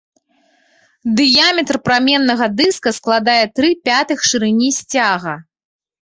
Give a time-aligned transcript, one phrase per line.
[1.17, 5.35] Дыяметр праменнага дыска складае тры пятых шырыні сцяга.